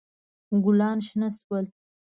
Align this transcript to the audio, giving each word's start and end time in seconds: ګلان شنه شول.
ګلان 0.63 0.97
شنه 1.07 1.29
شول. 1.37 1.65